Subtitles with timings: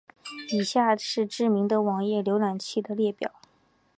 [0.51, 3.31] 以下是知名的网页浏览器的列表。